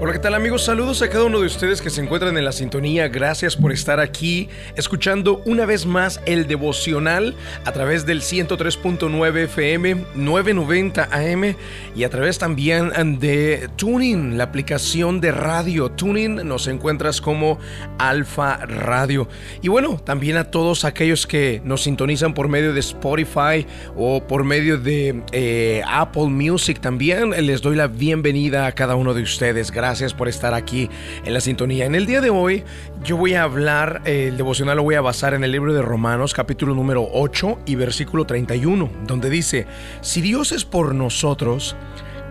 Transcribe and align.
Hola, 0.00 0.12
¿qué 0.12 0.18
tal 0.18 0.34
amigos? 0.34 0.64
Saludos 0.64 1.02
a 1.02 1.08
cada 1.08 1.22
uno 1.22 1.38
de 1.38 1.46
ustedes 1.46 1.80
que 1.80 1.88
se 1.88 2.02
encuentran 2.02 2.36
en 2.36 2.44
la 2.44 2.50
sintonía. 2.50 3.06
Gracias 3.06 3.56
por 3.56 3.70
estar 3.70 4.00
aquí 4.00 4.48
escuchando 4.74 5.40
una 5.46 5.66
vez 5.66 5.86
más 5.86 6.20
el 6.26 6.48
devocional 6.48 7.36
a 7.64 7.70
través 7.70 8.04
del 8.04 8.20
103.9 8.20 9.44
FM, 9.44 10.04
990 10.16 11.08
AM 11.12 11.54
y 11.94 12.02
a 12.02 12.10
través 12.10 12.38
también 12.38 12.90
de 13.20 13.70
Tuning, 13.76 14.36
la 14.36 14.44
aplicación 14.44 15.20
de 15.20 15.30
radio. 15.30 15.92
Tuning 15.92 16.46
nos 16.46 16.66
encuentras 16.66 17.20
como 17.20 17.60
Alfa 17.96 18.66
Radio. 18.66 19.28
Y 19.62 19.68
bueno, 19.68 20.00
también 20.04 20.38
a 20.38 20.50
todos 20.50 20.84
aquellos 20.84 21.24
que 21.24 21.62
nos 21.64 21.84
sintonizan 21.84 22.34
por 22.34 22.48
medio 22.48 22.74
de 22.74 22.80
Spotify 22.80 23.64
o 23.94 24.26
por 24.26 24.42
medio 24.42 24.76
de 24.76 25.22
eh, 25.30 25.82
Apple 25.86 26.26
Music 26.26 26.80
también, 26.80 27.30
les 27.30 27.62
doy 27.62 27.76
la 27.76 27.86
bienvenida 27.86 28.66
a 28.66 28.72
cada 28.72 28.96
uno 28.96 29.14
de 29.14 29.22
ustedes. 29.22 29.70
Gracias 29.84 30.14
por 30.14 30.28
estar 30.28 30.54
aquí 30.54 30.88
en 31.26 31.34
la 31.34 31.40
sintonía. 31.40 31.84
En 31.84 31.94
el 31.94 32.06
día 32.06 32.22
de 32.22 32.30
hoy 32.30 32.64
yo 33.04 33.18
voy 33.18 33.34
a 33.34 33.42
hablar, 33.42 34.00
eh, 34.06 34.28
el 34.28 34.38
devocional 34.38 34.78
lo 34.78 34.82
voy 34.82 34.94
a 34.94 35.02
basar 35.02 35.34
en 35.34 35.44
el 35.44 35.52
libro 35.52 35.74
de 35.74 35.82
Romanos 35.82 36.32
capítulo 36.32 36.74
número 36.74 37.06
8 37.12 37.58
y 37.66 37.74
versículo 37.74 38.24
31, 38.24 38.90
donde 39.06 39.28
dice, 39.28 39.66
si 40.00 40.22
Dios 40.22 40.52
es 40.52 40.64
por 40.64 40.94
nosotros, 40.94 41.76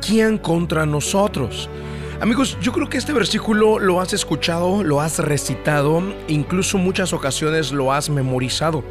¿quién 0.01 0.39
contra 0.39 0.87
nosotros? 0.87 1.69
Amigos, 2.21 2.57
yo 2.59 2.71
creo 2.71 2.89
que 2.89 2.97
este 2.97 3.13
versículo 3.13 3.77
lo 3.77 4.01
has 4.01 4.13
escuchado, 4.13 4.83
lo 4.83 4.99
has 4.99 5.19
recitado, 5.19 6.01
incluso 6.27 6.79
muchas 6.79 7.13
ocasiones 7.13 7.71
lo 7.71 7.93
has 7.93 8.09
memorizado, 8.09 8.83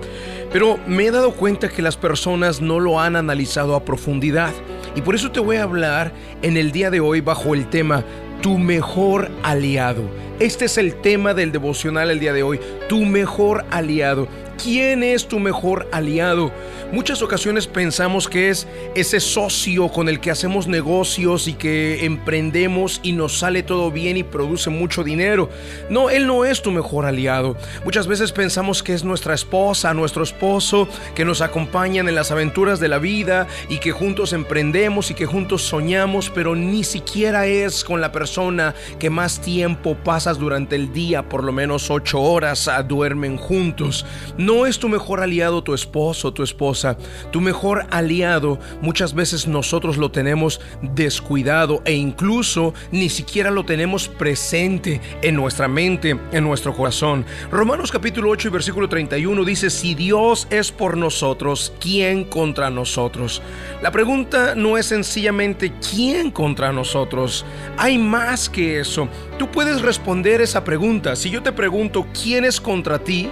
pero 0.52 0.78
me 0.86 1.06
he 1.06 1.10
dado 1.10 1.32
cuenta 1.32 1.68
que 1.68 1.82
las 1.82 1.96
personas 1.96 2.60
no 2.60 2.78
lo 2.78 3.00
han 3.00 3.16
analizado 3.16 3.74
a 3.74 3.84
profundidad 3.84 4.52
y 4.94 5.00
por 5.00 5.14
eso 5.14 5.32
te 5.32 5.40
voy 5.40 5.56
a 5.56 5.62
hablar 5.62 6.12
en 6.42 6.56
el 6.56 6.72
día 6.72 6.90
de 6.90 7.00
hoy 7.00 7.22
bajo 7.22 7.54
el 7.54 7.68
tema 7.70 8.04
tu 8.42 8.58
mejor 8.58 9.30
aliado. 9.44 10.02
Este 10.40 10.64
es 10.64 10.76
el 10.76 10.96
tema 10.96 11.32
del 11.32 11.52
devocional 11.52 12.10
el 12.10 12.18
día 12.18 12.32
de 12.32 12.42
hoy, 12.42 12.60
tu 12.88 13.04
mejor 13.04 13.64
aliado. 13.70 14.26
¿Quién 14.62 15.02
es 15.02 15.26
tu 15.26 15.40
mejor 15.40 15.88
aliado? 15.90 16.52
Muchas 16.92 17.22
ocasiones 17.22 17.66
pensamos 17.66 18.28
que 18.28 18.50
es 18.50 18.68
ese 18.94 19.18
socio 19.18 19.88
con 19.88 20.08
el 20.08 20.20
que 20.20 20.30
hacemos 20.30 20.68
negocios 20.68 21.48
y 21.48 21.54
que 21.54 22.04
emprendemos 22.04 23.00
y 23.02 23.12
nos 23.12 23.38
sale 23.38 23.62
todo 23.62 23.90
bien 23.90 24.18
y 24.18 24.22
produce 24.22 24.70
mucho 24.70 25.02
dinero. 25.02 25.48
No, 25.88 26.10
él 26.10 26.26
no 26.26 26.44
es 26.44 26.60
tu 26.62 26.70
mejor 26.70 27.06
aliado. 27.06 27.56
Muchas 27.84 28.06
veces 28.06 28.30
pensamos 28.30 28.82
que 28.82 28.92
es 28.92 29.04
nuestra 29.04 29.34
esposa, 29.34 29.94
nuestro 29.94 30.22
esposo, 30.22 30.86
que 31.14 31.24
nos 31.24 31.40
acompañan 31.40 32.08
en 32.08 32.14
las 32.14 32.30
aventuras 32.30 32.78
de 32.78 32.88
la 32.88 32.98
vida 32.98 33.48
y 33.70 33.78
que 33.78 33.90
juntos 33.90 34.34
emprendemos 34.34 35.10
y 35.10 35.14
que 35.14 35.26
juntos 35.26 35.62
soñamos, 35.62 36.30
pero 36.30 36.54
ni 36.54 36.84
siquiera 36.84 37.46
es 37.46 37.84
con 37.84 38.00
la 38.02 38.12
persona 38.12 38.74
que 38.98 39.08
más 39.10 39.40
tiempo 39.40 39.96
pasas 39.96 40.38
durante 40.38 40.76
el 40.76 40.92
día, 40.92 41.28
por 41.28 41.42
lo 41.42 41.52
menos 41.52 41.90
ocho 41.90 42.20
horas, 42.20 42.68
ah, 42.68 42.82
duermen 42.82 43.38
juntos. 43.38 44.04
No 44.36 44.51
es 44.66 44.78
tu 44.78 44.88
mejor 44.88 45.20
aliado 45.20 45.62
tu 45.62 45.74
esposo, 45.74 46.32
tu 46.32 46.42
esposa. 46.42 46.96
Tu 47.30 47.40
mejor 47.40 47.86
aliado 47.90 48.58
muchas 48.80 49.14
veces 49.14 49.46
nosotros 49.46 49.96
lo 49.96 50.10
tenemos 50.10 50.60
descuidado 50.82 51.82
e 51.84 51.94
incluso 51.94 52.74
ni 52.90 53.08
siquiera 53.08 53.50
lo 53.50 53.64
tenemos 53.64 54.08
presente 54.08 55.00
en 55.22 55.36
nuestra 55.36 55.68
mente, 55.68 56.18
en 56.32 56.44
nuestro 56.44 56.74
corazón. 56.74 57.24
Romanos 57.50 57.90
capítulo 57.90 58.30
8 58.30 58.48
y 58.48 58.50
versículo 58.50 58.88
31 58.88 59.44
dice, 59.44 59.70
si 59.70 59.94
Dios 59.94 60.46
es 60.50 60.70
por 60.70 60.96
nosotros, 60.96 61.72
¿quién 61.80 62.24
contra 62.24 62.70
nosotros? 62.70 63.42
La 63.82 63.90
pregunta 63.90 64.54
no 64.54 64.76
es 64.78 64.86
sencillamente 64.86 65.72
¿quién 65.90 66.30
contra 66.30 66.72
nosotros? 66.72 67.44
Hay 67.76 67.98
más 67.98 68.48
que 68.48 68.80
eso. 68.80 69.08
Tú 69.38 69.50
puedes 69.50 69.82
responder 69.82 70.40
esa 70.40 70.64
pregunta. 70.64 71.16
Si 71.16 71.30
yo 71.30 71.42
te 71.42 71.52
pregunto 71.52 72.06
¿quién 72.12 72.44
es 72.44 72.60
contra 72.60 72.98
ti? 72.98 73.28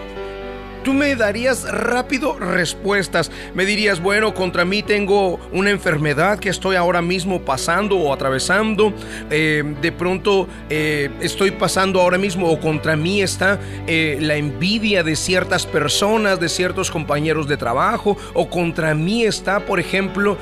Tú 0.82 0.92
me 0.92 1.14
darías 1.16 1.70
rápido 1.70 2.38
respuestas. 2.38 3.30
Me 3.54 3.64
dirías, 3.64 4.00
bueno, 4.00 4.34
contra 4.34 4.64
mí 4.64 4.82
tengo 4.82 5.38
una 5.52 5.70
enfermedad 5.70 6.38
que 6.38 6.48
estoy 6.48 6.76
ahora 6.76 7.02
mismo 7.02 7.42
pasando 7.42 7.96
o 7.96 8.12
atravesando. 8.12 8.92
Eh, 9.30 9.62
de 9.80 9.92
pronto 9.92 10.48
eh, 10.68 11.10
estoy 11.20 11.50
pasando 11.50 12.00
ahora 12.00 12.18
mismo 12.18 12.50
o 12.50 12.60
contra 12.60 12.96
mí 12.96 13.22
está 13.22 13.58
eh, 13.86 14.18
la 14.20 14.36
envidia 14.36 15.02
de 15.02 15.16
ciertas 15.16 15.66
personas, 15.66 16.40
de 16.40 16.48
ciertos 16.48 16.90
compañeros 16.90 17.48
de 17.48 17.56
trabajo. 17.56 18.16
O 18.34 18.48
contra 18.48 18.94
mí 18.94 19.24
está, 19.24 19.60
por 19.60 19.80
ejemplo, 19.80 20.38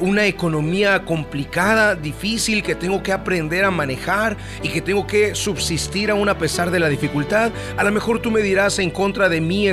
una 0.00 0.26
economía 0.26 1.04
complicada, 1.04 1.94
difícil, 1.94 2.62
que 2.62 2.74
tengo 2.74 3.02
que 3.02 3.12
aprender 3.12 3.64
a 3.64 3.70
manejar 3.70 4.36
y 4.62 4.68
que 4.68 4.80
tengo 4.80 5.06
que 5.06 5.34
subsistir 5.34 6.10
aún 6.10 6.28
a 6.28 6.38
pesar 6.38 6.70
de 6.70 6.80
la 6.80 6.88
dificultad. 6.88 7.52
A 7.76 7.84
lo 7.84 7.92
mejor 7.92 8.20
tú 8.20 8.30
me 8.30 8.40
dirás, 8.40 8.78
en 8.78 8.90
contra 8.90 9.28
de 9.28 9.40
mí 9.40 9.68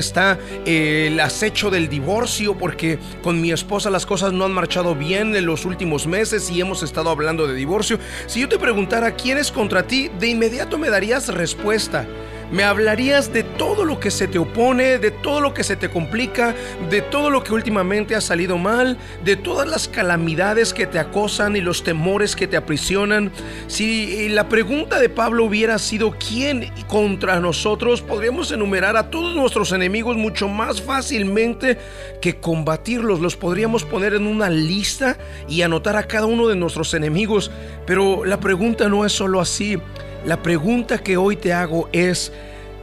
eh, 0.66 1.08
el 1.08 1.20
acecho 1.20 1.70
del 1.70 1.90
divorcio, 1.90 2.58
porque 2.58 3.00
con 3.24 3.42
mi 3.42 3.52
esposa 3.52 3.90
las 3.90 4.06
cosas 4.06 4.34
no 4.34 4.46
han 4.46 4.52
marchado 4.52 4.96
bien 4.96 5.36
en 5.36 5.46
los 5.46 5.66
últimos 5.66 6.08
meses 6.08 6.50
y 6.50 6.62
hemos 6.62 6.84
estado 6.84 7.10
hablando 7.10 7.48
de 7.48 7.56
divorcio. 7.56 8.00
Si 8.28 8.42
yo 8.42 8.50
te 8.50 8.60
preguntara 8.60 9.16
quién 9.16 9.38
es 9.38 9.52
contra 9.52 9.88
ti, 9.88 10.10
de 10.20 10.28
inmediato 10.28 10.78
me 10.78 10.90
darías 10.90 11.28
respuesta 11.30 12.06
me 12.52 12.64
hablarías 12.64 13.34
de 13.34 13.44
todo 13.44 13.86
lo 13.86 14.00
que 14.00 14.12
se 14.12 14.28
te 14.28 14.38
opone, 14.38 14.98
de 14.98 15.12
todo 15.12 15.42
lo 15.42 15.54
que 15.54 15.64
se 15.64 15.76
te 15.76 15.90
complica, 15.90 16.56
de 16.90 17.02
todo 17.02 17.30
lo 17.30 17.44
que 17.44 17.54
últimamente 17.54 18.16
ha 18.16 18.22
salido 18.22 18.58
mal, 18.58 18.98
de 19.24 19.36
todas 19.36 19.68
las 19.68 19.88
calamidades 19.88 20.74
que 20.74 20.88
te 20.88 21.00
acosan 21.00 21.56
y 21.56 21.62
los 21.62 21.84
temores 21.84 22.36
que 22.36 22.48
te 22.48 22.58
aprisionan. 22.58 23.32
Si 23.68 24.30
la 24.30 24.48
pregunta 24.48 25.00
de 25.00 25.10
Pablo 25.10 25.46
hubiera 25.46 25.80
sido 25.80 26.16
quién 26.18 26.72
contra 26.88 27.40
nosotros, 27.40 28.02
podríamos 28.02 28.52
enumerar 28.52 28.98
a 28.98 29.10
todos 29.10 29.36
nuestros 29.36 29.72
enemigos 29.72 30.16
mucho 30.16 30.48
más 30.48 30.82
fácilmente 30.82 31.78
que 32.22 32.40
combatirlos. 32.40 33.20
Los 33.20 33.36
podríamos 33.36 33.84
poner 33.84 34.14
en 34.14 34.28
una 34.28 34.50
lista 34.50 35.18
y 35.48 35.62
anotar 35.62 35.96
a 35.96 36.04
cada 36.04 36.26
uno 36.26 36.48
de 36.48 36.56
nuestros 36.56 36.94
enemigos. 36.94 37.52
Pero 37.86 38.26
la 38.26 38.40
pregunta 38.40 38.88
no 38.88 39.06
es 39.06 39.12
solo 39.12 39.42
así. 39.42 39.78
La 40.26 40.42
pregunta 40.42 40.98
que 40.98 41.18
hoy 41.18 41.36
te 41.36 41.54
hago 41.54 41.88
es, 41.92 42.34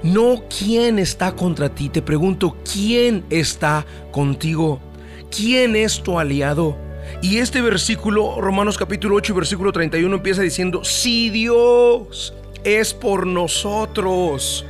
no 0.04 0.44
quién 0.48 1.00
está 1.00 1.34
contra 1.34 1.75
ti, 1.75 1.88
te 1.88 2.00
pregunto 2.00 2.56
quién 2.72 3.25
está 3.30 3.84
contigo, 4.12 4.78
quién 5.36 5.75
es 5.75 6.04
tu 6.04 6.20
aliado. 6.20 6.76
Y 7.20 7.38
este 7.38 7.60
versículo, 7.60 8.41
Romanos 8.41 8.78
capítulo 8.78 9.16
8 9.16 9.34
versículo 9.34 9.72
31 9.72 10.14
empieza 10.14 10.41
diciendo, 10.42 10.84
si 10.84 11.31
Dios 11.31 12.32
es 12.62 12.94
por 12.94 13.26
nosotros, 13.26 14.64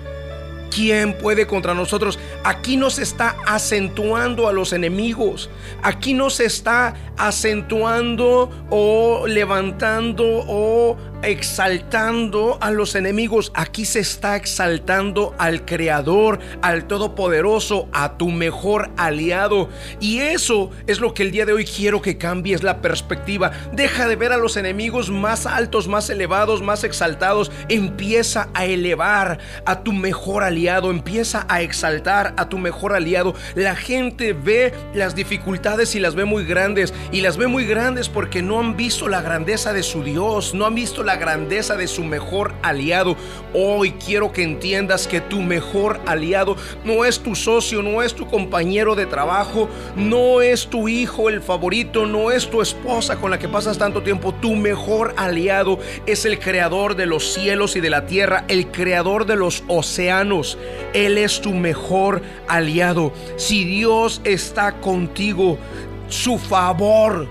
¿quién 0.74 1.18
puede 1.18 1.46
contra 1.46 1.74
nosotros? 1.74 2.18
Aquí 2.42 2.78
no 2.78 2.88
se 2.88 3.02
está 3.02 3.36
acentuando 3.46 4.48
a 4.48 4.52
los 4.54 4.72
enemigos, 4.72 5.50
aquí 5.82 6.14
no 6.14 6.30
se 6.30 6.46
está 6.46 6.94
acentuando 7.18 8.50
o 8.70 9.26
levantando 9.26 10.24
o 10.26 10.96
exaltando 11.22 12.58
a 12.60 12.70
los 12.70 12.94
enemigos, 12.94 13.52
aquí 13.54 13.84
se 13.84 14.00
está 14.00 14.36
exaltando 14.36 15.34
al 15.38 15.64
Creador, 15.64 16.40
al 16.62 16.86
Todopoderoso, 16.86 17.88
a 17.92 18.16
tu 18.18 18.30
mejor 18.30 18.90
aliado. 18.96 19.68
Y 20.00 20.18
eso 20.18 20.70
es 20.86 21.00
lo 21.00 21.14
que 21.14 21.22
el 21.22 21.30
día 21.30 21.46
de 21.46 21.52
hoy 21.52 21.64
quiero 21.64 22.02
que 22.02 22.18
cambies 22.18 22.62
la 22.62 22.80
perspectiva. 22.80 23.52
Deja 23.72 24.08
de 24.08 24.16
ver 24.16 24.32
a 24.32 24.36
los 24.36 24.56
enemigos 24.56 25.10
más 25.10 25.46
altos, 25.46 25.88
más 25.88 26.10
elevados, 26.10 26.62
más 26.62 26.84
exaltados. 26.84 27.50
Empieza 27.68 28.48
a 28.54 28.64
elevar 28.64 29.38
a 29.64 29.82
tu 29.82 29.92
mejor 29.92 30.42
aliado, 30.42 30.90
empieza 30.90 31.46
a 31.48 31.62
exaltar 31.62 32.34
a 32.36 32.48
tu 32.48 32.58
mejor 32.58 32.94
aliado. 32.94 33.34
La 33.54 33.76
gente 33.76 34.32
ve 34.32 34.72
las 34.94 35.14
dificultades 35.14 35.94
y 35.94 36.00
las 36.00 36.14
ve 36.14 36.24
muy 36.24 36.44
grandes. 36.44 36.92
Y 37.12 37.20
las 37.20 37.36
ve 37.36 37.46
muy 37.46 37.64
grandes 37.64 38.08
porque 38.08 38.42
no 38.42 38.58
han 38.58 38.76
visto 38.76 39.08
la 39.08 39.22
grandeza 39.22 39.72
de 39.72 39.82
su 39.82 40.02
Dios, 40.02 40.54
no 40.54 40.66
han 40.66 40.74
visto 40.74 41.02
la 41.02 41.11
grandeza 41.16 41.76
de 41.76 41.86
su 41.86 42.04
mejor 42.04 42.54
aliado. 42.62 43.16
Hoy 43.54 43.92
quiero 43.92 44.32
que 44.32 44.42
entiendas 44.42 45.06
que 45.06 45.20
tu 45.20 45.40
mejor 45.40 46.00
aliado 46.06 46.56
no 46.84 47.04
es 47.04 47.20
tu 47.20 47.34
socio, 47.34 47.82
no 47.82 48.02
es 48.02 48.14
tu 48.14 48.26
compañero 48.26 48.94
de 48.94 49.06
trabajo, 49.06 49.68
no 49.96 50.40
es 50.40 50.66
tu 50.66 50.88
hijo 50.88 51.28
el 51.28 51.42
favorito, 51.42 52.06
no 52.06 52.30
es 52.30 52.48
tu 52.48 52.62
esposa 52.62 53.16
con 53.16 53.30
la 53.30 53.38
que 53.38 53.48
pasas 53.48 53.78
tanto 53.78 54.02
tiempo. 54.02 54.32
Tu 54.34 54.54
mejor 54.54 55.14
aliado 55.16 55.78
es 56.06 56.24
el 56.24 56.38
creador 56.38 56.96
de 56.96 57.06
los 57.06 57.32
cielos 57.32 57.76
y 57.76 57.80
de 57.80 57.90
la 57.90 58.06
tierra, 58.06 58.44
el 58.48 58.70
creador 58.70 59.26
de 59.26 59.36
los 59.36 59.64
océanos. 59.68 60.58
Él 60.94 61.18
es 61.18 61.40
tu 61.40 61.52
mejor 61.52 62.22
aliado. 62.48 63.12
Si 63.36 63.64
Dios 63.64 64.20
está 64.24 64.80
contigo, 64.80 65.58
su 66.08 66.38
favor 66.38 67.26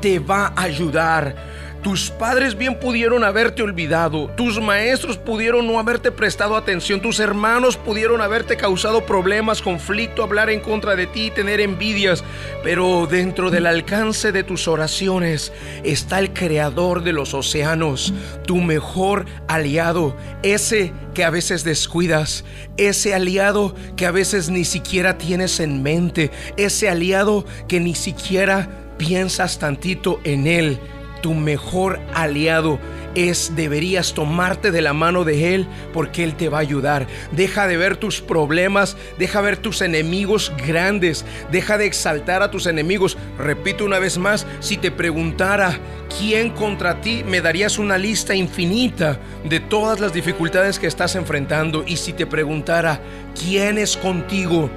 te 0.00 0.18
va 0.18 0.52
a 0.56 0.62
ayudar 0.62 1.36
Tus 1.82 2.10
padres 2.10 2.56
bien 2.56 2.78
pudieron 2.78 3.24
haberte 3.24 3.60
olvidado, 3.60 4.28
tus 4.36 4.60
maestros 4.60 5.18
pudieron 5.18 5.66
no 5.66 5.80
haberte 5.80 6.12
prestado 6.12 6.56
atención, 6.56 7.02
tus 7.02 7.18
hermanos 7.18 7.76
pudieron 7.76 8.20
haberte 8.20 8.56
causado 8.56 9.04
problemas, 9.04 9.60
conflicto, 9.60 10.22
hablar 10.22 10.48
en 10.48 10.60
contra 10.60 10.94
de 10.94 11.08
ti, 11.08 11.32
tener 11.32 11.60
envidias, 11.60 12.22
pero 12.62 13.08
dentro 13.10 13.50
del 13.50 13.66
alcance 13.66 14.30
de 14.30 14.44
tus 14.44 14.68
oraciones 14.68 15.52
está 15.82 16.20
el 16.20 16.32
creador 16.32 17.02
de 17.02 17.12
los 17.12 17.34
océanos, 17.34 18.14
tu 18.46 18.58
mejor 18.58 19.26
aliado, 19.48 20.16
ese 20.44 20.92
que 21.14 21.24
a 21.24 21.30
veces 21.30 21.64
descuidas, 21.64 22.44
ese 22.76 23.12
aliado 23.12 23.74
que 23.96 24.06
a 24.06 24.12
veces 24.12 24.50
ni 24.50 24.64
siquiera 24.64 25.18
tienes 25.18 25.58
en 25.58 25.82
mente, 25.82 26.30
ese 26.56 26.88
aliado 26.88 27.44
que 27.66 27.80
ni 27.80 27.96
siquiera 27.96 28.68
piensas 28.98 29.58
tantito 29.58 30.20
en 30.22 30.46
él 30.46 30.78
tu 31.22 31.34
mejor 31.34 32.00
aliado 32.12 32.78
es 33.14 33.54
deberías 33.54 34.14
tomarte 34.14 34.70
de 34.70 34.82
la 34.82 34.92
mano 34.92 35.24
de 35.24 35.54
Él 35.54 35.66
porque 35.92 36.24
Él 36.24 36.34
te 36.34 36.48
va 36.48 36.58
a 36.58 36.62
ayudar. 36.62 37.06
Deja 37.32 37.66
de 37.66 37.76
ver 37.76 37.96
tus 37.96 38.20
problemas, 38.20 38.96
deja 39.18 39.40
ver 39.40 39.56
tus 39.56 39.82
enemigos 39.82 40.52
grandes, 40.66 41.24
deja 41.50 41.78
de 41.78 41.86
exaltar 41.86 42.42
a 42.42 42.50
tus 42.50 42.66
enemigos. 42.66 43.16
Repito 43.38 43.84
una 43.84 43.98
vez 43.98 44.18
más, 44.18 44.46
si 44.60 44.76
te 44.76 44.90
preguntara 44.90 45.78
quién 46.18 46.50
contra 46.50 47.00
ti, 47.00 47.24
me 47.24 47.40
darías 47.40 47.78
una 47.78 47.98
lista 47.98 48.34
infinita 48.34 49.18
de 49.44 49.60
todas 49.60 50.00
las 50.00 50.12
dificultades 50.12 50.78
que 50.78 50.86
estás 50.86 51.14
enfrentando. 51.14 51.84
Y 51.86 51.96
si 51.96 52.12
te 52.12 52.26
preguntara 52.26 53.00
quién 53.38 53.78
es 53.78 53.96
contigo, 53.96 54.70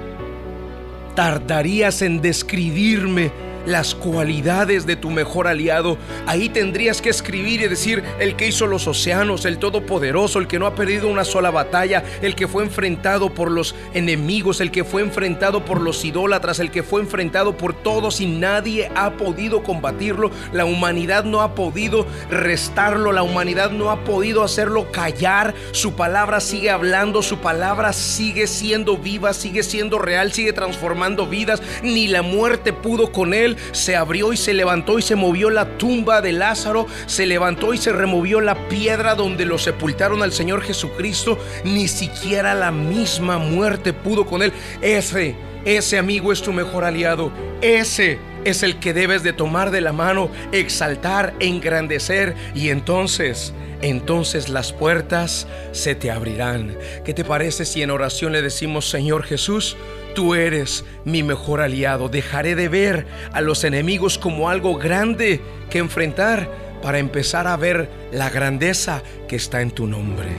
tardarías 1.14 2.02
en 2.02 2.20
describirme 2.20 3.45
las 3.66 3.94
cualidades 3.94 4.86
de 4.86 4.96
tu 4.96 5.10
mejor 5.10 5.48
aliado. 5.48 5.98
Ahí 6.26 6.48
tendrías 6.48 7.02
que 7.02 7.10
escribir 7.10 7.60
y 7.60 7.68
decir 7.68 8.02
el 8.18 8.36
que 8.36 8.48
hizo 8.48 8.66
los 8.66 8.86
océanos, 8.86 9.44
el 9.44 9.58
todopoderoso, 9.58 10.38
el 10.38 10.46
que 10.46 10.58
no 10.58 10.66
ha 10.66 10.74
perdido 10.74 11.08
una 11.08 11.24
sola 11.24 11.50
batalla, 11.50 12.04
el 12.22 12.34
que 12.34 12.48
fue 12.48 12.62
enfrentado 12.62 13.34
por 13.34 13.50
los 13.50 13.74
enemigos, 13.92 14.60
el 14.60 14.70
que 14.70 14.84
fue 14.84 15.02
enfrentado 15.02 15.64
por 15.64 15.80
los 15.80 16.04
idólatras, 16.04 16.60
el 16.60 16.70
que 16.70 16.82
fue 16.82 17.00
enfrentado 17.00 17.56
por 17.56 17.74
todos 17.74 18.20
y 18.20 18.26
nadie 18.26 18.90
ha 18.94 19.10
podido 19.12 19.62
combatirlo. 19.62 20.30
La 20.52 20.64
humanidad 20.64 21.24
no 21.24 21.42
ha 21.42 21.54
podido 21.54 22.06
restarlo, 22.30 23.12
la 23.12 23.22
humanidad 23.22 23.70
no 23.70 23.90
ha 23.90 24.04
podido 24.04 24.42
hacerlo 24.42 24.90
callar. 24.92 25.54
Su 25.72 25.94
palabra 25.94 26.40
sigue 26.40 26.70
hablando, 26.70 27.22
su 27.22 27.38
palabra 27.38 27.92
sigue 27.92 28.46
siendo 28.46 28.96
viva, 28.96 29.32
sigue 29.32 29.62
siendo 29.62 29.98
real, 29.98 30.32
sigue 30.32 30.52
transformando 30.52 31.26
vidas. 31.26 31.62
Ni 31.82 32.06
la 32.06 32.22
muerte 32.22 32.72
pudo 32.72 33.10
con 33.10 33.34
él 33.34 33.55
se 33.72 33.96
abrió 33.96 34.32
y 34.32 34.36
se 34.36 34.54
levantó 34.54 34.98
y 34.98 35.02
se 35.02 35.16
movió 35.16 35.50
la 35.50 35.78
tumba 35.78 36.20
de 36.20 36.32
Lázaro, 36.32 36.86
se 37.06 37.26
levantó 37.26 37.74
y 37.74 37.78
se 37.78 37.92
removió 37.92 38.40
la 38.40 38.68
piedra 38.68 39.14
donde 39.14 39.44
lo 39.44 39.58
sepultaron 39.58 40.22
al 40.22 40.32
Señor 40.32 40.62
Jesucristo, 40.62 41.38
ni 41.64 41.88
siquiera 41.88 42.54
la 42.54 42.70
misma 42.70 43.38
muerte 43.38 43.92
pudo 43.92 44.26
con 44.26 44.42
él. 44.42 44.52
Ese, 44.80 45.36
ese 45.64 45.98
amigo 45.98 46.32
es 46.32 46.42
tu 46.42 46.52
mejor 46.52 46.84
aliado, 46.84 47.32
ese 47.60 48.18
es 48.46 48.62
el 48.62 48.78
que 48.78 48.94
debes 48.94 49.22
de 49.22 49.32
tomar 49.32 49.70
de 49.70 49.80
la 49.80 49.92
mano, 49.92 50.30
exaltar, 50.52 51.34
engrandecer 51.40 52.34
y 52.54 52.70
entonces 52.70 53.52
entonces 53.82 54.48
las 54.48 54.72
puertas 54.72 55.46
se 55.72 55.94
te 55.94 56.10
abrirán. 56.10 56.78
¿Qué 57.04 57.12
te 57.12 57.24
parece 57.24 57.66
si 57.66 57.82
en 57.82 57.90
oración 57.90 58.32
le 58.32 58.40
decimos, 58.40 58.88
Señor 58.88 59.22
Jesús, 59.22 59.76
Tú 60.16 60.34
eres 60.34 60.82
mi 61.04 61.22
mejor 61.22 61.60
aliado. 61.60 62.08
Dejaré 62.08 62.54
de 62.54 62.70
ver 62.70 63.06
a 63.34 63.42
los 63.42 63.64
enemigos 63.64 64.16
como 64.16 64.48
algo 64.48 64.76
grande 64.76 65.42
que 65.68 65.76
enfrentar 65.76 66.50
para 66.80 66.98
empezar 66.98 67.46
a 67.46 67.54
ver 67.58 67.90
la 68.12 68.30
grandeza 68.30 69.02
que 69.28 69.36
está 69.36 69.60
en 69.60 69.72
tu 69.72 69.86
nombre. 69.86 70.30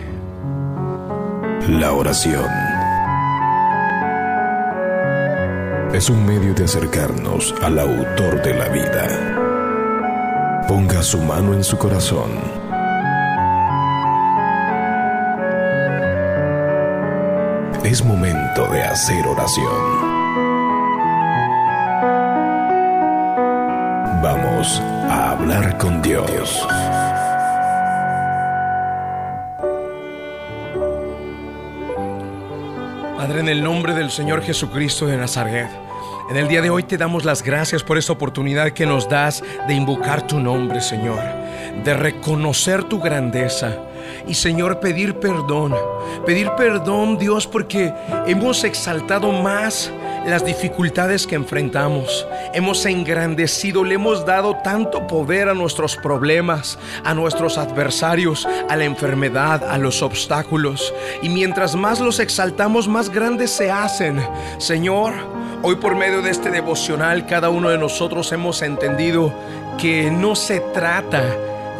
La 1.69 1.91
oración 1.91 2.49
es 5.97 6.09
un 6.09 6.25
medio 6.25 6.53
de 6.53 6.63
acercarnos 6.63 7.53
al 7.61 7.79
autor 7.79 8.41
de 8.43 8.53
la 8.53 8.69
vida. 8.69 10.65
Ponga 10.67 11.01
su 11.01 11.17
mano 11.19 11.53
en 11.53 11.63
su 11.63 11.77
corazón 11.77 12.57
Es 17.87 18.03
momento 18.03 18.67
de 18.67 18.83
hacer 18.83 19.25
oración. 19.25 19.65
Vamos 24.21 24.81
a 25.09 25.31
hablar 25.31 25.77
con 25.77 26.01
Dios. 26.01 26.67
Padre, 33.15 33.39
en 33.39 33.47
el 33.47 33.63
nombre 33.63 33.93
del 33.93 34.11
Señor 34.11 34.41
Jesucristo 34.41 35.07
de 35.07 35.15
Nazaret. 35.15 35.86
En 36.29 36.35
el 36.35 36.49
día 36.49 36.61
de 36.61 36.69
hoy 36.69 36.83
te 36.83 36.97
damos 36.97 37.23
las 37.23 37.41
gracias 37.41 37.83
por 37.83 37.97
esta 37.97 38.11
oportunidad 38.11 38.71
que 38.71 38.85
nos 38.85 39.07
das 39.07 39.41
de 39.65 39.73
invocar 39.73 40.27
tu 40.27 40.39
nombre, 40.39 40.81
Señor, 40.81 41.19
de 41.85 41.93
reconocer 41.93 42.83
tu 42.83 42.99
grandeza, 42.99 43.77
y 44.27 44.33
Señor, 44.33 44.81
pedir 44.81 45.15
perdón. 45.15 45.73
Pedir 46.25 46.51
perdón, 46.57 47.17
Dios, 47.17 47.47
porque 47.47 47.93
hemos 48.25 48.65
exaltado 48.65 49.31
más 49.31 49.91
las 50.27 50.43
dificultades 50.43 51.25
que 51.25 51.35
enfrentamos. 51.35 52.27
Hemos 52.53 52.85
engrandecido, 52.85 53.83
le 53.83 53.95
hemos 53.95 54.25
dado 54.25 54.57
tanto 54.57 55.07
poder 55.07 55.47
a 55.47 55.53
nuestros 55.53 55.95
problemas, 55.95 56.77
a 57.05 57.13
nuestros 57.13 57.57
adversarios, 57.57 58.45
a 58.69 58.75
la 58.75 58.83
enfermedad, 58.83 59.63
a 59.63 59.77
los 59.77 60.01
obstáculos. 60.01 60.93
Y 61.21 61.29
mientras 61.29 61.75
más 61.75 62.01
los 62.01 62.19
exaltamos, 62.19 62.89
más 62.89 63.09
grandes 63.09 63.51
se 63.51 63.71
hacen. 63.71 64.21
Señor, 64.57 65.13
hoy 65.63 65.77
por 65.77 65.95
medio 65.95 66.21
de 66.21 66.31
este 66.31 66.51
devocional, 66.51 67.25
cada 67.25 67.49
uno 67.49 67.69
de 67.69 67.77
nosotros 67.77 68.31
hemos 68.33 68.61
entendido 68.61 69.33
que 69.77 70.11
no 70.11 70.35
se 70.35 70.59
trata 70.59 71.23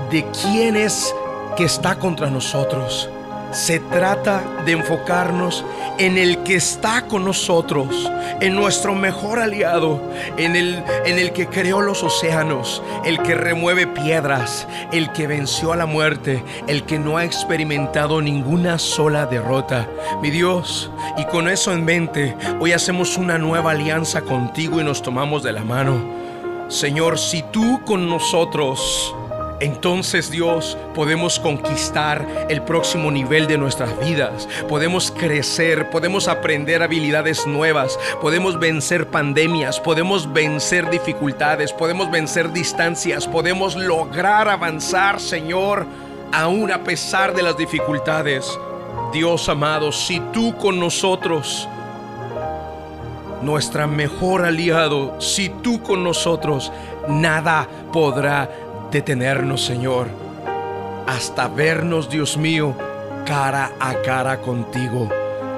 de 0.10 0.26
quién 0.42 0.78
es 0.78 1.14
que 1.58 1.66
está 1.66 2.00
contra 2.00 2.30
nosotros. 2.30 3.10
Se 3.52 3.80
trata 3.80 4.44
de 4.66 4.74
enfocarnos 4.74 5.64
en 5.98 6.18
el 6.18 6.44
que 6.44 6.56
está 6.56 7.08
con 7.08 7.26
nosotros, 7.26 8.12
en 8.40 8.56
nuestro 8.56 8.94
mejor 8.94 9.40
aliado, 9.40 10.02
en 10.38 10.56
el, 10.56 10.84
en 11.06 11.18
el 11.18 11.32
que 11.34 11.48
creó 11.48 11.82
los 11.82 12.04
océanos, 12.04 12.84
el 13.06 13.22
que 13.24 13.36
remueve 13.36 13.88
piedras, 13.88 14.68
el 14.92 15.12
que 15.14 15.28
venció 15.28 15.74
a 15.74 15.76
la 15.76 15.86
muerte, 15.86 16.44
el 16.68 16.84
que 16.84 17.00
no 17.00 17.18
ha 17.18 17.26
experimentado 17.26 18.22
ninguna 18.22 18.78
sola 18.78 19.26
derrota. 19.26 19.88
Mi 20.22 20.30
Dios, 20.30 20.92
y 21.18 21.26
con 21.26 21.48
eso 21.48 21.74
en 21.74 21.86
mente, 21.86 22.36
hoy 22.60 22.74
hacemos 22.74 23.18
una 23.18 23.38
nueva 23.38 23.72
alianza 23.72 24.22
contigo 24.22 24.80
y 24.80 24.84
nos 24.84 25.02
tomamos 25.02 25.42
de 25.44 25.54
la 25.54 25.64
mano. 25.64 26.28
Señor, 26.68 27.18
si 27.18 27.44
tú 27.44 27.82
con 27.86 28.10
nosotros, 28.10 29.16
entonces 29.60 30.30
Dios 30.30 30.78
podemos 30.94 31.40
conquistar 31.40 32.28
el 32.50 32.62
próximo 32.62 33.10
nivel 33.12 33.48
de 33.48 33.58
nuestras 33.58 34.00
vidas, 34.00 34.48
podemos 34.70 35.12
crecer, 35.12 35.90
podemos 35.90 36.28
aprender 36.28 36.84
habilidades 36.84 37.48
nuevas, 37.48 37.98
podemos 38.22 38.60
vencer 38.60 39.08
pandemias, 39.08 39.80
podemos 39.80 40.32
vencer 40.32 40.90
dificultades, 40.90 41.74
podemos 41.74 42.12
vencer 42.12 42.52
distancias, 42.52 43.28
podemos 43.28 43.76
lograr 43.76 44.48
avanzar, 44.48 45.20
Señor, 45.20 45.88
aún 46.32 46.72
a 46.72 46.84
pesar 46.84 47.34
de 47.34 47.42
las 47.42 47.58
dificultades. 47.58 48.60
Dios 49.12 49.50
amado, 49.50 49.92
si 49.92 50.20
tú 50.32 50.56
con 50.58 50.80
nosotros, 50.80 51.68
nuestra 53.42 53.88
mejor 53.88 54.46
aliado, 54.46 55.20
si 55.22 55.50
tú 55.50 55.82
con 55.82 56.04
nosotros, 56.04 56.72
nada 57.08 57.68
podrá 57.92 58.50
detenernos, 58.92 59.66
Señor, 59.66 60.08
hasta 61.08 61.48
vernos, 61.48 62.10
Dios 62.10 62.38
mío, 62.38 62.76
cara 63.26 63.72
a 63.80 64.02
cara 64.02 64.40
contigo. 64.42 65.10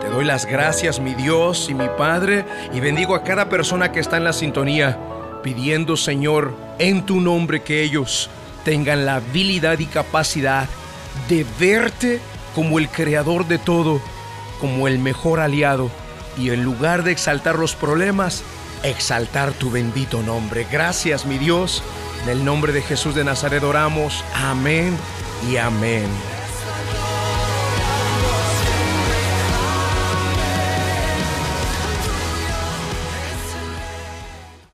Te 0.01 0.09
doy 0.09 0.25
las 0.25 0.45
gracias, 0.45 0.99
mi 0.99 1.13
Dios 1.13 1.67
y 1.69 1.73
mi 1.73 1.87
Padre, 1.97 2.45
y 2.73 2.79
bendigo 2.79 3.15
a 3.15 3.23
cada 3.23 3.49
persona 3.49 3.91
que 3.91 3.99
está 3.99 4.17
en 4.17 4.23
la 4.23 4.33
sintonía, 4.33 4.97
pidiendo, 5.43 5.97
Señor, 5.97 6.53
en 6.79 7.05
tu 7.05 7.19
nombre 7.19 7.61
que 7.61 7.83
ellos 7.83 8.29
tengan 8.63 9.05
la 9.05 9.15
habilidad 9.15 9.79
y 9.79 9.85
capacidad 9.85 10.67
de 11.27 11.45
verte 11.59 12.19
como 12.55 12.79
el 12.79 12.89
creador 12.89 13.47
de 13.47 13.57
todo, 13.57 14.01
como 14.59 14.87
el 14.87 14.99
mejor 14.99 15.39
aliado, 15.39 15.89
y 16.37 16.49
en 16.51 16.63
lugar 16.63 17.03
de 17.03 17.11
exaltar 17.11 17.57
los 17.57 17.75
problemas, 17.75 18.43
exaltar 18.83 19.51
tu 19.51 19.69
bendito 19.69 20.21
nombre. 20.23 20.65
Gracias, 20.71 21.25
mi 21.25 21.37
Dios 21.37 21.83
en 22.23 22.29
el 22.29 22.43
nombre 22.43 22.73
de 22.73 22.81
Jesús 22.81 23.15
de 23.15 23.23
Nazaret 23.23 23.63
oramos. 23.63 24.23
Amén 24.33 24.97
y 25.49 25.57
amén. 25.57 26.07